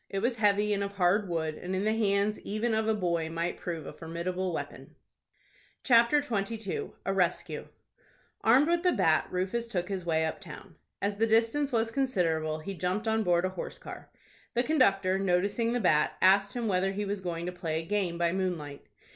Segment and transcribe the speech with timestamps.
[0.09, 3.29] It was heavy, and of hard wood, and in the hands even of a boy
[3.29, 4.95] might prove a formidable weapon.
[5.83, 6.93] CHAPTER XXII.
[7.05, 7.67] A RESCUE.
[8.43, 10.73] Armed with the bat, Rufus took his way up town.
[11.03, 14.09] As the distance was considerable, he jumped on board a horse car.
[14.55, 18.17] The conductor, noticing the bat, asked him whether he was going to play a game
[18.17, 18.87] by moonlight.